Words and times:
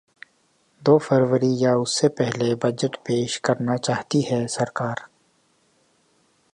दो 0.81 0.97
फरवरी 0.97 1.63
या 1.63 1.75
उससे 1.75 2.07
पहले 2.07 2.55
बजट 2.55 2.95
पेश 2.95 3.37
करना 3.37 3.77
चाहती 3.77 4.21
है 4.21 4.47
सरकार 4.47 5.05